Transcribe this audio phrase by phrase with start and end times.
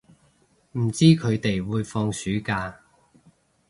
[0.71, 2.79] 唔知佢哋會放暑假